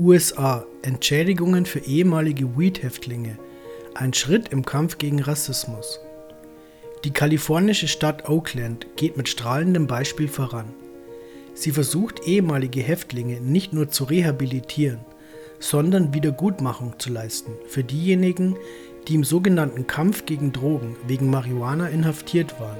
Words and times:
USA 0.00 0.64
Entschädigungen 0.82 1.66
für 1.66 1.80
ehemalige 1.80 2.56
Weed-Häftlinge. 2.56 3.36
Ein 3.94 4.14
Schritt 4.14 4.50
im 4.50 4.64
Kampf 4.64 4.98
gegen 4.98 5.20
Rassismus. 5.20 5.98
Die 7.02 7.10
kalifornische 7.10 7.88
Stadt 7.88 8.28
Oakland 8.28 8.86
geht 8.96 9.16
mit 9.16 9.28
strahlendem 9.28 9.88
Beispiel 9.88 10.28
voran. 10.28 10.72
Sie 11.54 11.72
versucht 11.72 12.28
ehemalige 12.28 12.80
Häftlinge 12.80 13.40
nicht 13.40 13.72
nur 13.72 13.88
zu 13.88 14.04
rehabilitieren, 14.04 15.00
sondern 15.58 16.14
Wiedergutmachung 16.14 16.94
zu 16.98 17.10
leisten 17.10 17.52
für 17.66 17.82
diejenigen, 17.82 18.56
die 19.08 19.16
im 19.16 19.24
sogenannten 19.24 19.88
Kampf 19.88 20.26
gegen 20.26 20.52
Drogen 20.52 20.94
wegen 21.08 21.28
Marihuana 21.28 21.88
inhaftiert 21.88 22.60
waren. 22.60 22.78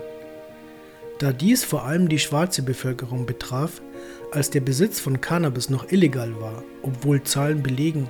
Da 1.19 1.33
dies 1.33 1.65
vor 1.65 1.85
allem 1.85 2.09
die 2.09 2.21
schwarze 2.21 2.63
Bevölkerung 2.63 3.27
betraf, 3.27 3.83
als 4.31 4.51
der 4.51 4.61
Besitz 4.61 5.01
von 5.01 5.21
Cannabis 5.21 5.69
noch 5.69 5.91
illegal 5.91 6.41
war, 6.41 6.63
obwohl 6.83 7.23
Zahlen 7.25 7.63
belegen, 7.63 8.09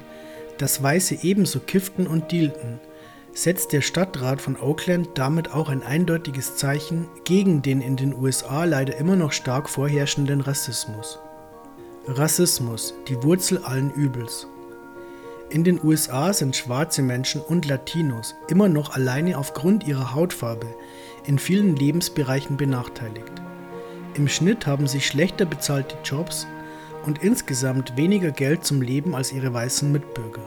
dass 0.59 0.83
Weiße 0.83 1.19
ebenso 1.23 1.61
kifften 1.61 2.07
und 2.07 2.33
dealten, 2.33 2.81
setzt 3.33 3.73
der 3.73 3.81
Stadtrat 3.81 4.43
von 4.43 4.57
Oakland 4.57 5.11
damit 5.15 5.53
auch 5.53 5.69
ein 5.69 5.83
eindeutiges 5.83 6.57
Zeichen 6.57 7.07
gegen 7.25 7.63
den 7.63 7.81
in 7.81 7.97
den 7.97 8.15
USA 8.15 8.65
leider 8.65 8.97
immer 8.97 9.17
noch 9.17 9.33
stark 9.33 9.71
vorherrschenden 9.71 10.41
Rassismus. 10.41 11.19
Rassismus, 12.09 12.95
die 13.09 13.23
Wurzel 13.23 13.59
allen 13.59 13.93
Übels. 13.93 14.49
In 15.51 15.65
den 15.65 15.83
USA 15.83 16.33
sind 16.33 16.57
schwarze 16.57 17.01
Menschen 17.01 17.41
und 17.41 17.67
Latinos 17.67 18.35
immer 18.49 18.69
noch 18.69 18.91
alleine 18.91 19.39
aufgrund 19.39 19.87
ihrer 19.87 20.15
Hautfarbe 20.15 20.67
in 21.29 21.39
vielen 21.39 21.77
Lebensbereichen 21.77 22.57
benachteiligt. 22.57 23.33
Im 24.15 24.29
Schnitt 24.29 24.67
haben 24.67 24.87
sie 24.87 25.03
schlechter 25.03 25.45
bezahlte 25.45 25.97
Jobs 26.03 26.47
und 27.05 27.23
insgesamt 27.23 27.97
weniger 27.97 28.31
Geld 28.31 28.65
zum 28.65 28.81
Leben 28.81 29.15
als 29.15 29.33
ihre 29.33 29.53
weißen 29.53 29.93
Mitbürger. 29.93 30.43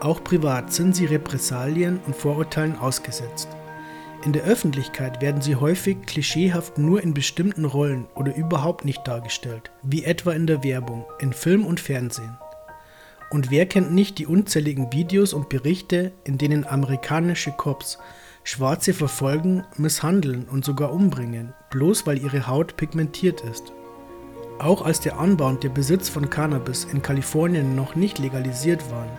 Auch 0.00 0.22
privat 0.22 0.72
sind 0.72 0.94
sie 0.94 1.06
Repressalien 1.06 1.98
und 2.06 2.14
Vorurteilen 2.14 2.78
ausgesetzt. 2.78 3.48
In 4.24 4.32
der 4.32 4.44
Öffentlichkeit 4.44 5.20
werden 5.20 5.42
sie 5.42 5.56
häufig 5.56 5.98
klischeehaft 6.06 6.78
nur 6.78 7.02
in 7.02 7.12
bestimmten 7.12 7.64
Rollen 7.64 8.06
oder 8.14 8.34
überhaupt 8.34 8.84
nicht 8.84 9.06
dargestellt, 9.06 9.70
wie 9.82 10.04
etwa 10.04 10.32
in 10.32 10.46
der 10.46 10.62
Werbung, 10.62 11.04
in 11.18 11.32
Film 11.32 11.66
und 11.66 11.80
Fernsehen. 11.80 12.38
Und 13.30 13.50
wer 13.50 13.66
kennt 13.66 13.92
nicht 13.92 14.18
die 14.18 14.26
unzähligen 14.26 14.92
Videos 14.92 15.32
und 15.32 15.48
Berichte, 15.48 16.12
in 16.22 16.38
denen 16.38 16.64
amerikanische 16.64 17.50
Cops 17.50 17.98
Schwarze 18.48 18.94
verfolgen, 18.94 19.64
misshandeln 19.76 20.44
und 20.48 20.64
sogar 20.64 20.92
umbringen, 20.92 21.52
bloß 21.70 22.06
weil 22.06 22.22
ihre 22.22 22.46
Haut 22.46 22.76
pigmentiert 22.76 23.40
ist. 23.40 23.72
Auch 24.60 24.82
als 24.82 25.00
der 25.00 25.18
Anbau 25.18 25.48
und 25.48 25.64
der 25.64 25.68
Besitz 25.68 26.08
von 26.08 26.30
Cannabis 26.30 26.84
in 26.84 27.02
Kalifornien 27.02 27.74
noch 27.74 27.96
nicht 27.96 28.20
legalisiert 28.20 28.88
waren, 28.92 29.10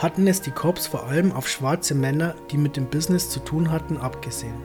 hatten 0.00 0.26
es 0.26 0.40
die 0.40 0.50
Cops 0.50 0.86
vor 0.86 1.06
allem 1.08 1.32
auf 1.32 1.46
schwarze 1.46 1.94
Männer, 1.94 2.34
die 2.50 2.56
mit 2.56 2.78
dem 2.78 2.86
Business 2.86 3.28
zu 3.28 3.40
tun 3.40 3.70
hatten, 3.70 3.98
abgesehen. 3.98 4.56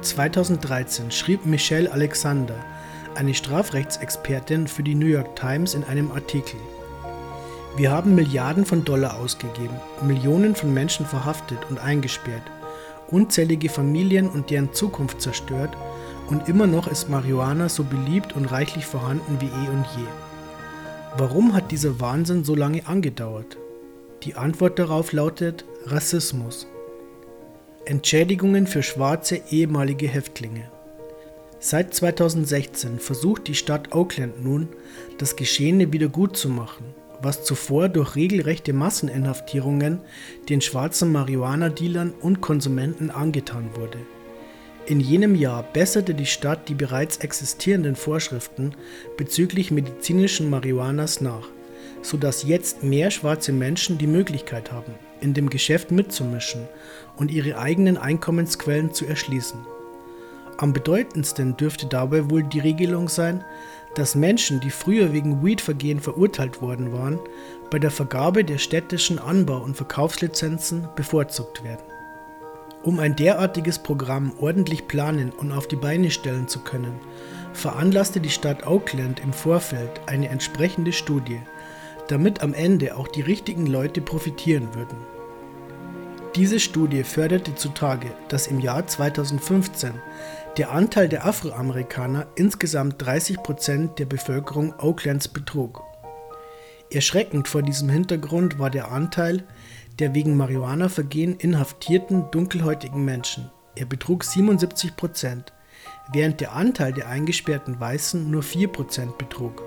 2013 0.00 1.10
schrieb 1.10 1.44
Michelle 1.44 1.92
Alexander, 1.92 2.56
eine 3.16 3.34
Strafrechtsexpertin 3.34 4.66
für 4.66 4.82
die 4.82 4.94
New 4.94 5.08
York 5.08 5.36
Times, 5.36 5.74
in 5.74 5.84
einem 5.84 6.10
Artikel. 6.10 6.58
Wir 7.76 7.90
haben 7.90 8.14
Milliarden 8.14 8.64
von 8.64 8.82
Dollar 8.86 9.18
ausgegeben, 9.18 9.76
Millionen 10.00 10.54
von 10.54 10.72
Menschen 10.72 11.04
verhaftet 11.04 11.58
und 11.68 11.78
eingesperrt 11.78 12.50
unzählige 13.10 13.68
Familien 13.68 14.28
und 14.28 14.50
deren 14.50 14.72
Zukunft 14.72 15.20
zerstört 15.20 15.76
und 16.28 16.48
immer 16.48 16.66
noch 16.66 16.88
ist 16.88 17.08
Marihuana 17.08 17.68
so 17.68 17.84
beliebt 17.84 18.34
und 18.34 18.46
reichlich 18.46 18.86
vorhanden 18.86 19.40
wie 19.40 19.46
eh 19.46 19.68
und 19.68 19.86
je. 19.96 20.06
Warum 21.16 21.54
hat 21.54 21.70
dieser 21.70 22.00
Wahnsinn 22.00 22.44
so 22.44 22.54
lange 22.54 22.86
angedauert? 22.86 23.56
Die 24.22 24.34
Antwort 24.34 24.78
darauf 24.78 25.12
lautet 25.12 25.64
Rassismus. 25.86 26.66
Entschädigungen 27.84 28.66
für 28.66 28.82
schwarze 28.82 29.40
ehemalige 29.50 30.08
Häftlinge. 30.08 30.70
Seit 31.60 31.94
2016 31.94 32.98
versucht 32.98 33.46
die 33.46 33.54
Stadt 33.54 33.94
Oakland 33.94 34.44
nun, 34.44 34.68
das 35.18 35.36
Geschehene 35.36 35.92
wieder 35.92 36.08
gut 36.08 36.36
zu 36.36 36.48
machen 36.48 36.84
was 37.22 37.44
zuvor 37.44 37.88
durch 37.88 38.16
regelrechte 38.16 38.72
Masseninhaftierungen 38.72 40.00
den 40.48 40.60
schwarzen 40.60 41.12
Marihuana-Dealern 41.12 42.12
und 42.20 42.40
Konsumenten 42.40 43.10
angetan 43.10 43.70
wurde. 43.74 43.98
In 44.86 45.00
jenem 45.00 45.34
Jahr 45.34 45.64
besserte 45.64 46.14
die 46.14 46.26
Stadt 46.26 46.68
die 46.68 46.74
bereits 46.74 47.16
existierenden 47.16 47.96
Vorschriften 47.96 48.72
bezüglich 49.16 49.72
medizinischen 49.72 50.48
Marihuanas 50.48 51.20
nach, 51.20 51.48
sodass 52.02 52.44
jetzt 52.44 52.84
mehr 52.84 53.10
schwarze 53.10 53.52
Menschen 53.52 53.98
die 53.98 54.06
Möglichkeit 54.06 54.70
haben, 54.70 54.94
in 55.20 55.34
dem 55.34 55.50
Geschäft 55.50 55.90
mitzumischen 55.90 56.68
und 57.16 57.32
ihre 57.32 57.58
eigenen 57.58 57.96
Einkommensquellen 57.96 58.94
zu 58.94 59.06
erschließen. 59.06 59.58
Am 60.58 60.72
bedeutendsten 60.72 61.56
dürfte 61.56 61.86
dabei 61.86 62.30
wohl 62.30 62.42
die 62.42 62.60
Regelung 62.60 63.08
sein, 63.08 63.44
dass 63.96 64.14
Menschen, 64.14 64.60
die 64.60 64.70
früher 64.70 65.12
wegen 65.12 65.42
Weed-Vergehen 65.42 66.00
verurteilt 66.00 66.60
worden 66.60 66.92
waren, 66.92 67.18
bei 67.70 67.78
der 67.78 67.90
Vergabe 67.90 68.44
der 68.44 68.58
städtischen 68.58 69.18
Anbau- 69.18 69.62
und 69.62 69.76
Verkaufslizenzen 69.76 70.88
bevorzugt 70.94 71.64
werden. 71.64 71.82
Um 72.82 73.00
ein 73.00 73.16
derartiges 73.16 73.78
Programm 73.78 74.32
ordentlich 74.38 74.86
planen 74.86 75.30
und 75.30 75.50
auf 75.50 75.66
die 75.66 75.76
Beine 75.76 76.10
stellen 76.10 76.46
zu 76.46 76.60
können, 76.60 77.00
veranlasste 77.54 78.20
die 78.20 78.30
Stadt 78.30 78.66
Oakland 78.66 79.18
im 79.20 79.32
Vorfeld 79.32 80.02
eine 80.06 80.28
entsprechende 80.28 80.92
Studie, 80.92 81.40
damit 82.08 82.42
am 82.42 82.52
Ende 82.52 82.96
auch 82.96 83.08
die 83.08 83.22
richtigen 83.22 83.66
Leute 83.66 84.02
profitieren 84.02 84.74
würden. 84.74 84.98
Diese 86.36 86.60
Studie 86.60 87.02
förderte 87.02 87.54
zutage, 87.54 88.08
dass 88.28 88.46
im 88.46 88.60
Jahr 88.60 88.86
2015 88.86 89.94
der 90.56 90.70
Anteil 90.70 91.08
der 91.08 91.26
Afroamerikaner 91.26 92.28
insgesamt 92.34 93.02
30 93.04 93.42
Prozent 93.42 93.98
der 93.98 94.06
Bevölkerung 94.06 94.72
Oaklands 94.78 95.28
betrug. 95.28 95.82
Erschreckend 96.90 97.46
vor 97.46 97.60
diesem 97.60 97.90
Hintergrund 97.90 98.58
war 98.58 98.70
der 98.70 98.90
Anteil 98.90 99.44
der 99.98 100.14
wegen 100.14 100.36
Marihuana-Vergehen 100.36 101.36
inhaftierten 101.36 102.30
dunkelhäutigen 102.30 103.04
Menschen. 103.04 103.50
Er 103.74 103.86
betrug 103.86 104.24
77 104.24 104.96
Prozent, 104.96 105.52
während 106.12 106.40
der 106.40 106.52
Anteil 106.52 106.92
der 106.92 107.08
eingesperrten 107.08 107.78
Weißen 107.78 108.30
nur 108.30 108.42
4 108.42 108.68
Prozent 108.68 109.18
betrug. 109.18 109.62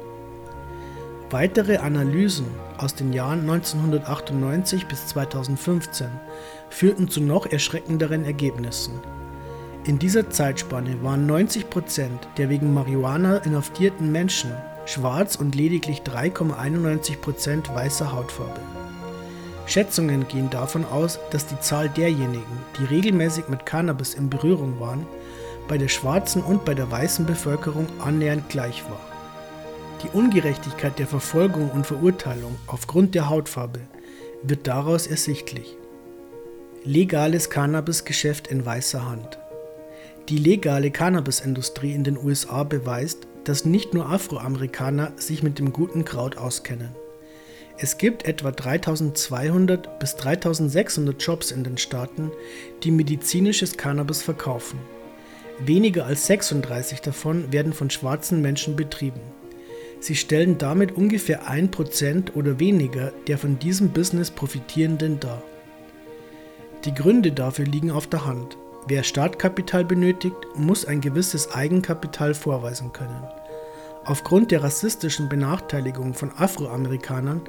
Weitere 1.30 1.78
Analysen 1.78 2.48
aus 2.78 2.96
den 2.96 3.14
Jahren 3.14 3.42
1998 3.42 4.88
bis 4.88 5.08
2015 5.08 6.08
führten 6.70 7.08
zu 7.08 7.22
noch 7.22 7.46
erschreckenderen 7.46 8.26
Ergebnissen. 8.26 9.00
In 9.90 9.98
dieser 9.98 10.30
Zeitspanne 10.30 11.02
waren 11.02 11.26
90 11.26 11.72
Prozent 11.72 12.28
der 12.38 12.48
wegen 12.50 12.76
Marihuana 12.76 13.38
inhaftierten 13.38 14.12
Menschen 14.12 14.52
schwarz 14.86 15.36
und 15.36 15.56
lediglich 15.56 16.02
3,91 16.04 17.18
Prozent 17.18 17.74
weißer 17.74 18.12
Hautfarbe. 18.12 18.62
Schätzungen 19.66 20.28
gehen 20.28 20.52
davon 20.52 20.86
aus, 20.86 21.18
dass 21.32 21.48
die 21.48 21.60
Zahl 21.60 21.90
derjenigen, 21.90 22.60
die 22.78 22.86
regelmäßig 22.86 23.48
mit 23.48 23.66
Cannabis 23.66 24.14
in 24.14 24.30
Berührung 24.30 24.80
waren, 24.80 25.08
bei 25.68 25.80
der 25.80 25.88
schwarzen 25.88 26.44
und 26.44 26.66
bei 26.66 26.76
der 26.76 26.92
weißen 26.92 27.26
Bevölkerung 27.26 27.88
annähernd 28.00 28.48
gleich 28.48 28.84
war. 28.92 29.02
Die 30.04 30.16
Ungerechtigkeit 30.16 31.00
der 31.00 31.08
Verfolgung 31.08 31.72
und 31.72 31.88
Verurteilung 31.88 32.58
aufgrund 32.68 33.16
der 33.16 33.28
Hautfarbe 33.28 33.80
wird 34.44 34.68
daraus 34.68 35.08
ersichtlich. 35.08 35.76
Legales 36.84 37.50
Cannabisgeschäft 37.50 38.50
in 38.50 38.64
weißer 38.64 39.10
Hand. 39.10 39.40
Die 40.30 40.38
legale 40.38 40.92
Cannabisindustrie 40.92 41.92
in 41.92 42.04
den 42.04 42.16
USA 42.16 42.64
beweist, 42.64 43.26
dass 43.46 43.66
nicht 43.66 43.96
nur 43.96 44.06
Afroamerikaner 44.10 45.14
sich 45.16 45.42
mit 45.42 45.58
dem 45.58 45.74
guten 45.74 46.06
Kraut 46.06 46.38
auskennen. 46.38 46.90
Es 47.80 47.98
gibt 47.98 48.26
etwa 48.26 48.52
3200 48.52 49.98
bis 49.98 50.16
3600 50.18 51.20
Jobs 51.20 51.50
in 51.50 51.64
den 51.64 51.80
Staaten, 51.80 52.30
die 52.84 52.92
medizinisches 52.92 53.76
Cannabis 53.76 54.22
verkaufen. 54.22 54.78
Weniger 55.66 56.06
als 56.06 56.28
36 56.28 57.02
davon 57.02 57.52
werden 57.52 57.74
von 57.74 57.90
schwarzen 57.90 58.40
Menschen 58.40 58.76
betrieben. 58.76 59.22
Sie 60.00 60.16
stellen 60.16 60.60
damit 60.60 60.92
ungefähr 60.92 61.50
1% 61.50 62.34
oder 62.36 62.60
weniger 62.60 63.14
der 63.26 63.40
von 63.40 63.58
diesem 63.58 63.90
Business 63.90 64.30
Profitierenden 64.30 65.20
dar. 65.20 65.42
Die 66.86 66.94
Gründe 66.94 67.32
dafür 67.32 67.66
liegen 67.66 67.90
auf 67.90 68.06
der 68.06 68.28
Hand. 68.28 68.58
Wer 68.88 69.04
Startkapital 69.04 69.86
benötigt, 69.86 70.38
muss 70.56 70.86
ein 70.86 71.02
gewisses 71.02 71.52
Eigenkapital 71.52 72.34
vorweisen 72.34 72.94
können. 72.94 73.24
Aufgrund 74.06 74.52
der 74.52 74.64
rassistischen 74.64 75.30
Benachteiligung 75.30 76.14
von 76.14 76.32
Afroamerikanern 76.36 77.42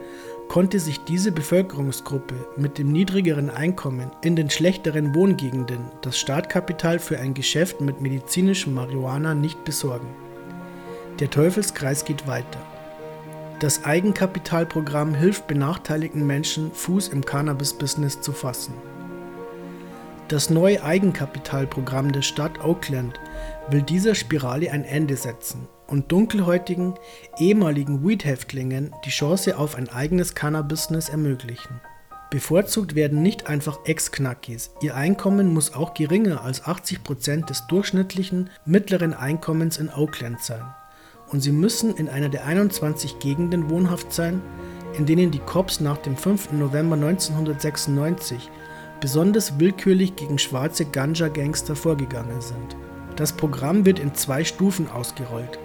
konnte 0.48 0.80
sich 0.80 1.04
diese 1.04 1.32
Bevölkerungsgruppe 1.32 2.34
mit 2.56 2.76
dem 2.76 2.92
niedrigeren 2.92 3.48
Einkommen 3.48 4.10
in 4.20 4.36
den 4.36 4.50
schlechteren 4.50 5.14
Wohngegenden 5.14 5.78
das 6.02 6.18
Startkapital 6.18 6.98
für 6.98 7.18
ein 7.18 7.34
Geschäft 7.34 7.80
mit 7.80 8.00
medizinischem 8.00 8.74
Marihuana 8.74 9.34
nicht 9.34 9.64
besorgen. 9.64 10.08
Der 11.20 11.30
Teufelskreis 11.30 12.04
geht 12.04 12.26
weiter. 12.26 12.60
Das 13.60 13.84
Eigenkapitalprogramm 13.84 15.14
hilft 15.14 15.46
benachteiligten 15.46 16.26
Menschen, 16.26 16.72
Fuß 16.72 17.08
im 17.08 17.24
Cannabis-Business 17.24 18.20
zu 18.20 18.32
fassen. 18.32 18.74
Das 20.30 20.48
neue 20.48 20.84
Eigenkapitalprogramm 20.84 22.12
der 22.12 22.22
Stadt 22.22 22.64
Oakland 22.64 23.18
will 23.68 23.82
dieser 23.82 24.14
Spirale 24.14 24.70
ein 24.70 24.84
Ende 24.84 25.16
setzen 25.16 25.66
und 25.88 26.12
dunkelhäutigen, 26.12 26.94
ehemaligen 27.40 28.06
Weed-Häftlingen 28.06 28.94
die 29.04 29.10
Chance 29.10 29.58
auf 29.58 29.74
ein 29.74 29.88
eigenes 29.88 30.36
Cannabis-Business 30.36 31.08
ermöglichen. 31.08 31.80
Bevorzugt 32.30 32.94
werden 32.94 33.22
nicht 33.22 33.48
einfach 33.48 33.80
Ex-Knackis, 33.86 34.70
ihr 34.80 34.94
Einkommen 34.94 35.52
muss 35.52 35.74
auch 35.74 35.94
geringer 35.94 36.44
als 36.44 36.62
80% 36.62 37.46
des 37.46 37.66
durchschnittlichen 37.66 38.50
mittleren 38.64 39.14
Einkommens 39.14 39.78
in 39.78 39.90
Oakland 39.90 40.40
sein 40.40 40.62
und 41.32 41.40
sie 41.40 41.52
müssen 41.52 41.96
in 41.96 42.08
einer 42.08 42.28
der 42.28 42.44
21 42.44 43.18
Gegenden 43.18 43.70
wohnhaft 43.70 44.12
sein, 44.12 44.42
in 44.96 45.06
denen 45.06 45.30
die 45.30 45.38
Cops 45.38 45.80
nach 45.80 45.98
dem 45.98 46.16
5. 46.16 46.52
November 46.52 46.96
1996 46.96 48.50
besonders 49.00 49.58
willkürlich 49.58 50.16
gegen 50.16 50.38
schwarze 50.38 50.84
Ganja-Gangster 50.84 51.74
vorgegangen 51.74 52.40
sind. 52.40 52.76
Das 53.16 53.32
Programm 53.32 53.84
wird 53.84 53.98
in 53.98 54.14
zwei 54.14 54.44
Stufen 54.44 54.90
ausgerollt. 54.90 55.58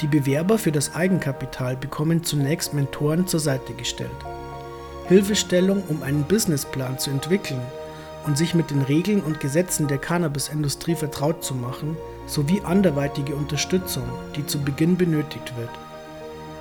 Die 0.00 0.06
Bewerber 0.06 0.58
für 0.58 0.72
das 0.72 0.94
Eigenkapital 0.94 1.76
bekommen 1.76 2.24
zunächst 2.24 2.74
Mentoren 2.74 3.26
zur 3.26 3.40
Seite 3.40 3.72
gestellt. 3.74 4.10
Hilfestellung, 5.08 5.82
um 5.88 6.02
einen 6.02 6.24
Businessplan 6.24 6.98
zu 6.98 7.10
entwickeln 7.10 7.60
und 8.26 8.38
sich 8.38 8.54
mit 8.54 8.70
den 8.70 8.82
Regeln 8.82 9.20
und 9.20 9.40
Gesetzen 9.40 9.86
der 9.86 9.98
Cannabisindustrie 9.98 10.94
vertraut 10.94 11.44
zu 11.44 11.54
machen, 11.54 11.96
sowie 12.26 12.62
anderweitige 12.64 13.34
Unterstützung, 13.34 14.04
die 14.34 14.46
zu 14.46 14.60
Beginn 14.60 14.96
benötigt 14.96 15.56
wird. 15.56 15.70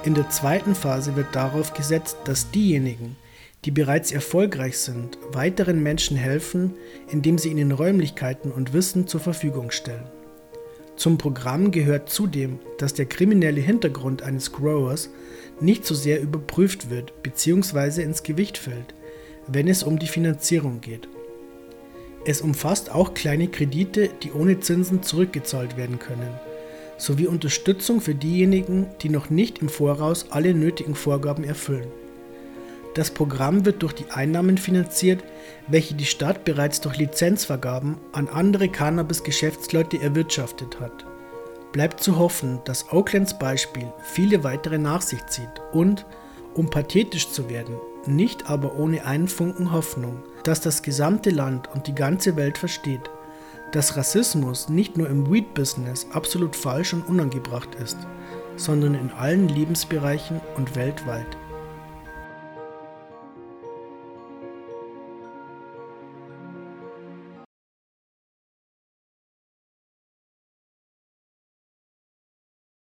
In 0.04 0.14
der 0.14 0.30
zweiten 0.30 0.76
Phase 0.76 1.16
wird 1.16 1.34
darauf 1.34 1.74
gesetzt, 1.74 2.18
dass 2.26 2.52
diejenigen, 2.52 3.16
die 3.66 3.72
bereits 3.72 4.12
erfolgreich 4.12 4.78
sind, 4.78 5.18
weiteren 5.32 5.82
Menschen 5.82 6.18
helfen, 6.18 6.76
indem 7.10 7.38
sie 7.38 7.50
ihnen 7.50 7.72
Räumlichkeiten 7.72 8.52
und 8.52 8.74
Wissen 8.74 9.08
zur 9.08 9.22
Verfügung 9.22 9.72
stellen. 9.72 10.10
Zum 10.96 11.18
Programm 11.18 11.72
gehört 11.72 12.10
zudem, 12.10 12.60
dass 12.78 12.94
der 12.94 13.06
kriminelle 13.06 13.62
Hintergrund 13.62 14.22
eines 14.22 14.52
Growers 14.52 15.10
nicht 15.60 15.86
so 15.86 15.96
sehr 15.96 16.22
überprüft 16.22 16.90
wird 16.90 17.24
bzw. 17.24 18.04
ins 18.04 18.24
Gewicht 18.24 18.58
fällt, 18.58 18.94
wenn 19.48 19.68
es 19.68 19.82
um 19.82 19.98
die 19.98 20.08
Finanzierung 20.08 20.82
geht. 20.82 21.08
Es 22.26 22.42
umfasst 22.42 22.92
auch 22.92 23.14
kleine 23.14 23.48
Kredite, 23.48 24.10
die 24.22 24.32
ohne 24.32 24.60
Zinsen 24.60 25.04
zurückgezahlt 25.04 25.76
werden 25.76 26.00
können, 26.00 26.40
sowie 26.98 27.28
Unterstützung 27.28 28.00
für 28.00 28.16
diejenigen, 28.16 28.88
die 29.02 29.10
noch 29.10 29.30
nicht 29.30 29.60
im 29.60 29.70
Voraus 29.70 30.28
alle 30.30 30.54
nötigen 30.54 30.96
Vorgaben 30.96 31.44
erfüllen. 31.44 31.88
Das 32.94 33.10
Programm 33.10 33.66
wird 33.66 33.82
durch 33.82 33.94
die 33.94 34.12
Einnahmen 34.12 34.58
finanziert, 34.58 35.24
welche 35.68 35.96
die 35.96 36.06
Stadt 36.06 36.44
bereits 36.46 36.80
durch 36.80 36.98
Lizenzvergaben 36.98 37.98
an 38.12 38.28
andere 38.28 38.70
Cannabis-Geschäftsleute 38.70 40.00
erwirtschaftet 40.00 40.80
hat. 40.80 41.06
Bleibt 41.72 42.02
zu 42.02 42.20
hoffen, 42.20 42.60
dass 42.66 42.92
Oaklands 42.92 43.40
Beispiel 43.40 43.92
viele 44.04 44.44
weitere 44.44 44.78
nach 44.78 45.02
sich 45.02 45.26
zieht 45.26 45.50
und, 45.72 46.06
um 46.54 46.70
pathetisch 46.70 47.30
zu 47.30 47.50
werden, 47.50 47.78
nicht 48.06 48.48
aber 48.48 48.76
ohne 48.76 49.06
einen 49.08 49.28
Funken 49.28 49.72
Hoffnung, 49.72 50.22
dass 50.44 50.62
das 50.62 50.84
gesamte 50.84 51.32
Land 51.32 51.70
und 51.74 51.88
die 51.88 51.96
ganze 51.96 52.36
Welt 52.36 52.60
versteht, 52.60 53.10
dass 53.72 53.98
Rassismus 53.98 54.70
nicht 54.70 54.98
nur 54.98 55.10
im 55.10 55.32
Weed-Business 55.32 56.06
absolut 56.14 56.56
falsch 56.56 56.94
und 56.94 57.08
unangebracht 57.08 57.74
ist, 57.84 57.98
sondern 58.56 58.94
in 58.94 59.10
allen 59.10 59.48
Lebensbereichen 59.48 60.42
und 60.56 60.76
weltweit. 60.76 61.38